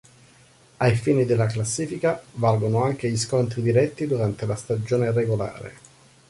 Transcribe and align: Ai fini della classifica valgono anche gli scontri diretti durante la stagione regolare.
Ai 0.77 0.95
fini 0.95 1.25
della 1.25 1.45
classifica 1.45 2.19
valgono 2.31 2.81
anche 2.81 3.07
gli 3.07 3.15
scontri 3.17 3.61
diretti 3.61 4.07
durante 4.07 4.47
la 4.47 4.55
stagione 4.55 5.11
regolare. 5.11 5.75